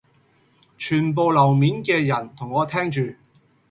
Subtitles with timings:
[0.79, 3.13] 全部樓面嘅人同我聽住